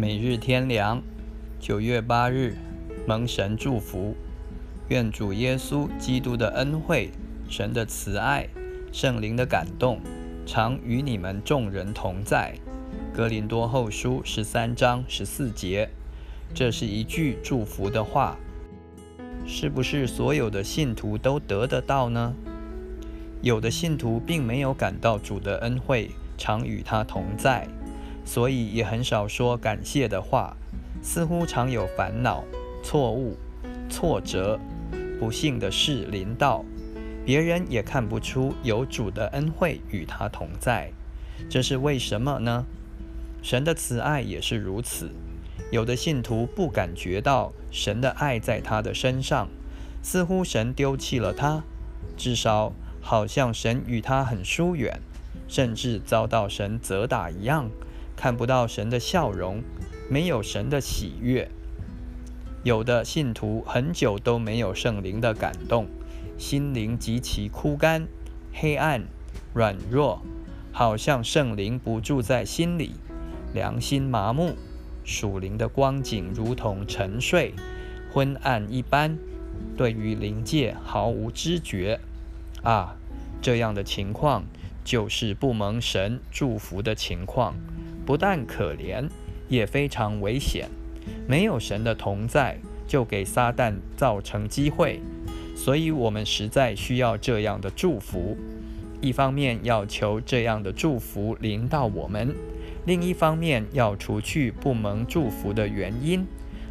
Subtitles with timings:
[0.00, 1.02] 每日天良，
[1.60, 2.56] 九月八日，
[3.06, 4.16] 蒙神祝福，
[4.88, 7.10] 愿主耶稣基督的恩惠、
[7.50, 8.48] 神的慈爱、
[8.90, 10.00] 圣灵的感动，
[10.46, 12.54] 常与你们众人同在。
[13.12, 15.90] 格林多后书十三章十四节，
[16.54, 18.38] 这是一句祝福的话，
[19.46, 22.34] 是不是所有的信徒都得得到呢？
[23.42, 27.68] 有的信徒并没有感到主的恩惠，常与他同在。
[28.30, 30.56] 所以也很少说感谢的话，
[31.02, 32.44] 似乎常有烦恼、
[32.80, 33.36] 错误、
[33.88, 34.56] 挫折、
[35.18, 36.64] 不幸的事临到，
[37.26, 40.92] 别人也看不出有主的恩惠与他同在，
[41.48, 42.64] 这是为什么呢？
[43.42, 45.10] 神的慈爱也是如此，
[45.72, 49.48] 有的信徒不感觉到神的爱在他的身上，
[50.04, 51.64] 似乎神丢弃了他，
[52.16, 55.00] 至少好像神与他很疏远，
[55.48, 57.68] 甚至遭到神责打一样。
[58.20, 59.62] 看不到神的笑容，
[60.10, 61.50] 没有神的喜悦。
[62.62, 65.86] 有的信徒很久都没有圣灵的感动，
[66.36, 68.06] 心灵极其枯干、
[68.52, 69.04] 黑暗、
[69.54, 70.20] 软弱，
[70.70, 72.90] 好像圣灵不住在心里，
[73.54, 74.54] 良心麻木，
[75.02, 77.54] 属灵的光景如同沉睡、
[78.12, 79.16] 昏暗一般，
[79.78, 81.98] 对于灵界毫无知觉。
[82.62, 82.98] 啊，
[83.40, 84.44] 这样的情况
[84.84, 87.54] 就是不蒙神祝福的情况。
[88.10, 89.08] 不但可怜，
[89.48, 90.68] 也非常危险。
[91.28, 95.00] 没有神的同在，就给撒旦造成机会。
[95.54, 98.36] 所以，我们实在需要这样的祝福。
[99.00, 102.34] 一方面要求这样的祝福临到我们，
[102.84, 106.26] 另一方面要除去不蒙祝福的原因：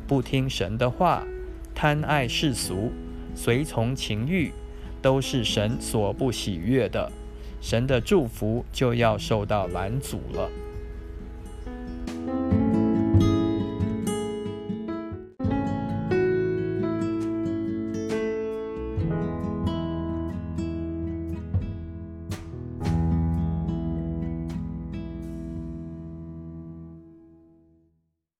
[0.05, 1.23] 不听神的话，
[1.73, 2.91] 贪爱世俗，
[3.33, 4.51] 随从情欲，
[5.01, 7.09] 都是神所不喜悦的。
[7.61, 10.49] 神的祝福就要受到拦阻了。